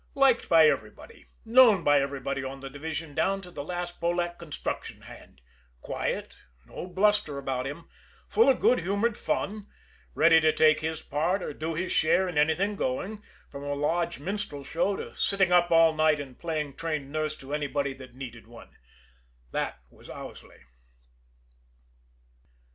Liked 0.15 0.49
by 0.49 0.67
everybody, 0.67 1.27
known 1.45 1.83
by 1.83 1.99
everybody 2.01 2.43
on 2.43 2.59
the 2.59 2.71
division 2.71 3.13
down 3.13 3.39
to 3.41 3.51
the 3.51 3.63
last 3.63 4.01
Polack 4.01 4.39
construction 4.39 5.01
hand, 5.01 5.41
quiet, 5.79 6.33
no 6.65 6.87
bluster 6.87 7.37
about 7.37 7.67
him, 7.67 7.87
full 8.27 8.49
of 8.49 8.59
good 8.59 8.79
humored 8.79 9.15
fun, 9.15 9.67
ready 10.15 10.41
to 10.41 10.51
take 10.51 10.79
his 10.79 11.03
part 11.03 11.43
or 11.43 11.53
do 11.53 11.75
his 11.75 11.91
share 11.91 12.27
in 12.27 12.35
anything 12.35 12.75
going, 12.75 13.21
from 13.47 13.61
a 13.63 13.75
lodge 13.75 14.17
minstrel 14.17 14.63
show 14.63 14.95
to 14.95 15.15
sitting 15.15 15.51
up 15.51 15.69
all 15.69 15.93
night 15.93 16.19
and 16.19 16.39
playing 16.39 16.73
trained 16.75 17.11
nurse 17.11 17.35
to 17.35 17.53
anybody 17.53 17.93
that 17.93 18.15
needed 18.15 18.47
one 18.47 18.75
that 19.51 19.81
was 19.91 20.09
Owsley. 20.09 20.61